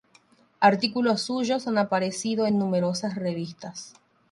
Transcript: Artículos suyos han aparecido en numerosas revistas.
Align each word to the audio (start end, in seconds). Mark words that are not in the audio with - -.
Artículos 0.61 1.21
suyos 1.21 1.67
han 1.67 1.77
aparecido 1.77 2.47
en 2.47 2.57
numerosas 2.57 3.13
revistas. 3.13 3.93